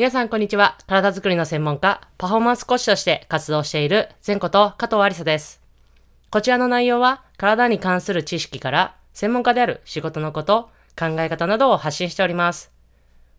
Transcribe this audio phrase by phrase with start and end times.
[0.00, 0.78] 皆さんこんにちは。
[0.86, 5.60] 体づくりの専門家、パフォーマンスコーチとして活動している前こと加藤ありさです。
[6.30, 12.72] こちらの内容は体に関する知識から専門家である仕事のこと、考え方などを発信しております。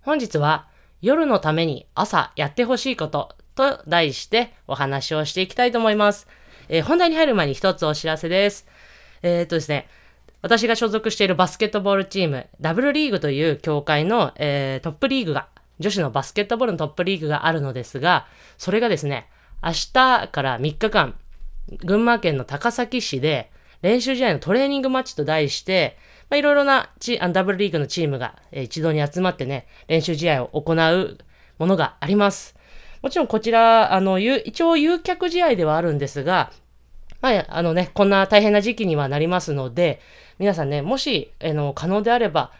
[0.00, 0.66] 本日は
[1.02, 6.26] 夜のために朝やってほしいことと題してお話をしていきたいと思います。
[6.70, 8.66] えー本題に入る前に一つお知らせです。
[9.20, 9.88] えーっとですね、
[10.40, 15.48] 私が所属しているバスケットボールチーム、ダブルリーグという協会の、えートップリーグが、
[15.78, 18.26] 女子のバスケットボールのトップリーグがあるのですが、
[18.58, 19.28] それがですね、
[19.62, 21.14] 明日から3日間、
[21.84, 23.50] 群馬県の高崎市で
[23.82, 25.96] 練習試合のトレーニングマッチと題して、
[26.32, 31.18] いろいろなチダブルリーグのチームが、一堂に集まってね、練習試合を行う
[31.58, 32.56] ものがあります。
[33.02, 36.50] もちろんこちら、あの、一応誘客試合ではあるんですが、
[37.20, 40.00] まあ、あのね、こんな大変な時期にはなりますので、
[40.38, 42.52] 皆さんね、もし、あの、可能であれば、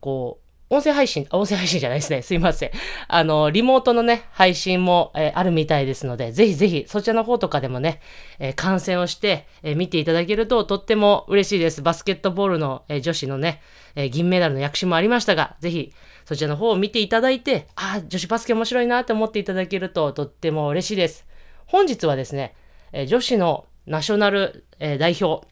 [0.00, 2.22] こう、音声配信、音声配信じゃないですね。
[2.22, 2.70] すいません。
[3.06, 8.00] あの、リモートのね、配信も、えーあるみたいですので、ぜひぜひ、そちらの方とかでもね、
[8.40, 11.82] えー観戦をして、えー見ていただけるととっても嬉しいです。
[11.82, 13.60] バスケットボールの、え女子のね、
[13.94, 15.92] え銀メダルの躍進もありましたが、ぜひ、
[16.24, 21.26] そちらの方を見ていただいて、ああ、女子バスケ面白いなって思っていただけるととっても嬉しいです。
[21.66, 22.56] 本日はですね、
[22.92, 25.46] え女子のナショナル、え代表、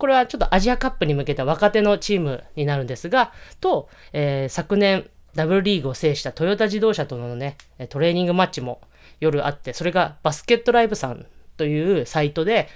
[0.00, 7.56] これはちょっとアジアカップに向けた若手のチームになるんですが、と、えー昨年ダブルリーグを制したトヨタ自動車とのね、
[7.88, 8.80] トレーニングマッチも
[9.20, 12.68] 夜あって、それがバスケットライブさんというサイトで、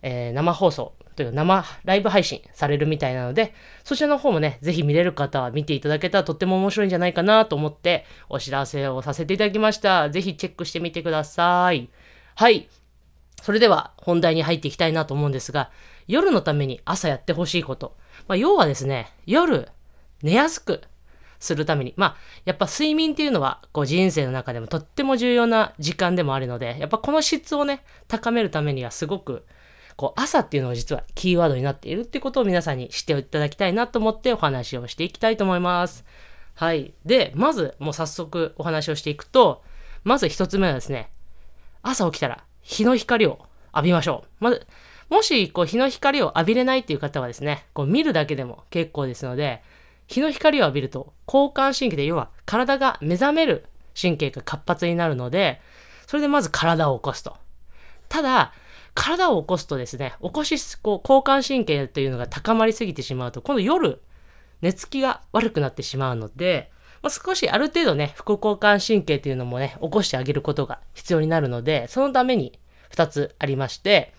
[0.00, 10.10] えー生放送というか生ライブ配信されるみたいなので、そちらの方もね、ぜひ見れる方は見ていただけたらとっても面白いんじゃないかなと思ってお知らせをさせていただきました。
[10.10, 11.88] ぜひチェックしてみてください。
[12.36, 12.68] はい。
[13.42, 15.70] それでは本題に入っていきたいなと思うんですが、
[16.06, 17.96] 夜のために朝やってほしいこと。
[18.26, 19.68] まあ、要はですね、夜
[20.22, 20.82] 寝やすく
[21.38, 29.44] するために、まあ、やっぱ睡眠っていうのは、こう人生の中でもとっても重要な時間でもあるので、やっぱこの質をね、高めるためにはすごく、
[29.96, 36.04] こう朝っていうのが実はキーワードになっているってことを皆さんに知っていただきたいなと思ってお話をしていきたいと思います。
[36.54, 36.94] はい。
[37.04, 39.62] で、まず、もう早速お話をしていくと、
[40.04, 41.10] まず一つ目はですね、
[41.82, 43.38] 朝起きたら日の光を
[43.74, 44.44] 浴びましょう。
[44.44, 44.66] まず、
[45.08, 49.62] もしこう日の光を浴びれないっていう方はですね、こう見るだけでも結構ですので、
[50.06, 53.66] 日の光を浴びると交感神経で要は体が目覚める
[54.00, 55.62] 神経が活発になるので、
[56.06, 57.36] それでまず体を起こすと。
[58.10, 58.52] ただ、
[58.94, 64.02] 体を起こすとですね、起こし、こう交感神経というのが高まりすぎてしまうと、今度夜、
[64.60, 66.70] 寝つきが悪くなってしまうので、
[67.02, 72.58] まあ、少しある程度ね、副交感神経というのもね、起こしてあげることが必要になるので、そのために
[72.92, 74.12] 2つありまして、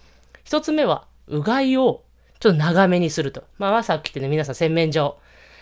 [0.46, 2.04] 1つ目は、うがいを
[2.40, 3.44] ちょっと長めにすると。
[3.58, 5.18] まあ、朝起きてね、皆さん洗面所、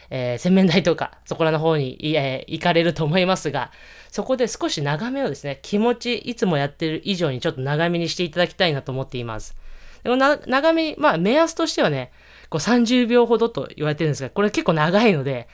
[0.10, 3.72] えー洗面台とか、そこらの方に、えー行かれると思いますが、
[4.10, 9.56] そこで少し長めをですね、気持ち、いつもやってる以上にちょっと長めにしていただきたいなと思っています。
[10.04, 12.12] でもな長めに、まあ、目安としてはね、
[12.50, 15.48] こう30秒ほどと言われてるんですが、これ結構長いので、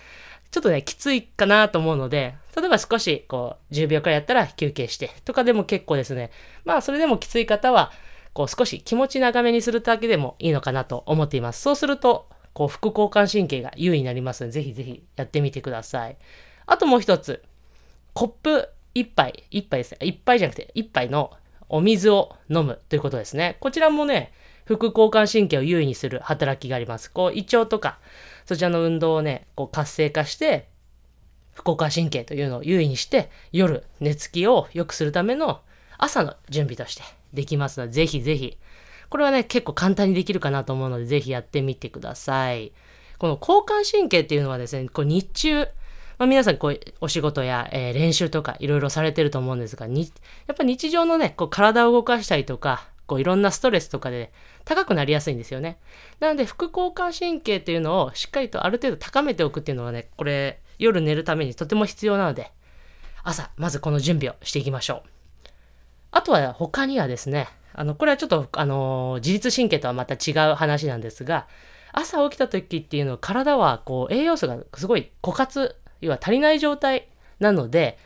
[0.53, 6.29] ちょっとね、きついかなと思うので、例えば少し、こう、10秒くらいやったら休憩して、とかでも結構ですね。
[6.63, 7.91] まあ、それでもきつい方は、
[8.33, 11.61] こう、少し気持ち長めにするだけでもいいのかなと思っています。
[11.63, 16.17] そうすると、こう、副交感神経が優位になりますので、ぜひぜひやってみてください。
[16.67, 17.41] あともう一つ、
[18.13, 19.97] コップ一杯、一杯ですね。
[20.03, 21.31] 一杯じゃなくて、一杯の
[21.73, 23.57] お水を飲むということですね。
[23.59, 24.31] こちらもね、
[24.65, 27.11] 副交感神経を優位にする働きがあります。
[27.11, 27.97] こう、胃腸とか、
[28.45, 30.67] そちらの運動をね、こう活性化して、
[31.55, 35.61] 副交感神経というのを優位にして、夜寝つきを良くするための
[35.97, 37.01] 朝の準備として
[37.33, 38.55] できますので、ぜひぜひ。
[39.09, 42.71] これはね、結構簡単にできるかなと思うので、ぜひやってみてください。
[43.17, 45.67] この交感神経っていうのはですね、こう日中、
[46.23, 50.09] まあ、皆さんこうお仕事や、えー練習とかいろいろされてると思うんですが、に
[50.47, 54.31] やっぱ日常のね、こう体を動かしたりとか、こういろんなストレスとかで
[54.63, 55.79] 高くなりやすいんですよね。
[56.21, 62.53] なので、副交感神経っていうのをしっかりとある程度高めておくっていうのはね、これ夜寝るためにとても必要なので、
[63.25, 65.09] 朝、まずこの準備をしていきましょう。
[66.11, 71.47] あとは他にはですね、あの、これはちょっと、あのー自律神経とはまた違う話なんですが、
[71.91, 77.07] 朝起きた時っていうのは体はこう栄養素がすごい枯渇、要は足りない状態
[77.39, 77.97] なので、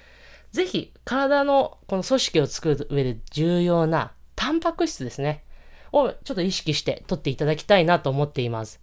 [0.51, 5.43] ぜひ体のこの組織を作る上で重要なタンパク質ですね。
[5.91, 8.79] をちょっと意識して取っていただきたいなと思っています。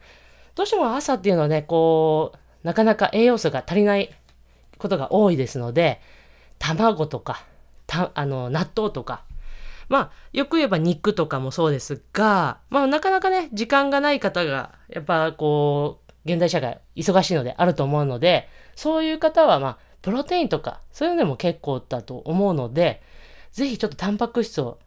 [0.55, 4.15] どうしても朝っていうのはね、こう、なかなか栄養素が足りない
[4.79, 6.01] ことが多いですので、
[6.59, 7.45] 卵とか、
[7.87, 9.25] たあの納豆とか、
[9.89, 23.03] まあ、よく言えば肉とかもそうですが、まあ、なかなかね、時間がない方が、やっぱこう、現代社会忙しいのであると思うので、そういう方は、まあ、プロテインとか、そういうのも結構だと思うので、
[23.53, 24.79] ぜひちょっとタンパク質を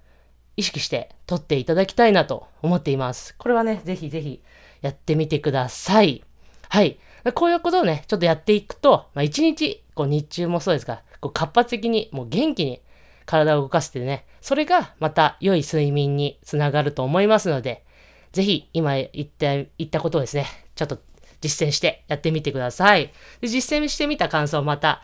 [0.58, 3.36] 意識して取っていただきたいなと思っています。
[3.38, 4.42] これはね、ぜひぜひ
[4.82, 6.24] やってみてください。
[6.70, 7.00] はい。
[7.34, 12.82] こういうことをね、ちょっとやっていくと、まあ、一日、こう日中もそうですが、こう活発的に、もう元気に
[13.26, 17.84] 体を動かしてね、それがまた良い睡眠につながると思いますので、
[18.32, 20.46] ぜひ今言った言ったことをですね、
[20.76, 21.00] ちょっと
[21.42, 23.12] 実践してやってみてください。
[23.42, 25.02] で実践してみた感想をまた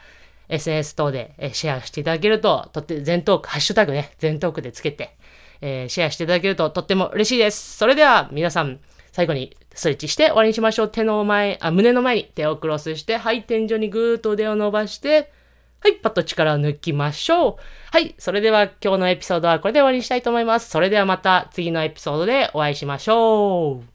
[0.49, 5.15] SNS 等でシェアしていただけると、とって全トーク、ハッシュタグね、全トークでつけて、
[5.61, 7.77] えー、シェアしていただけるととっても嬉しいです。
[7.77, 8.79] それでは皆さん、
[9.11, 10.89] 最後にストレッチして終わりにしましょう。
[10.89, 15.31] 手の前、あ、胸の前に手をクロスして、はい、天井にぐーっと腕を伸ばして、
[15.79, 17.55] はい、パッと力を抜きましょう。
[17.91, 20.69] はい、それでは今日のエピソードはこれで終わりにしたいと思います。
[20.69, 23.92] それではまた次のエピソードでお会いしましょう。